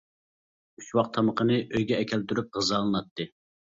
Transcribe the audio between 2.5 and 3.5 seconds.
غىزالىناتتى.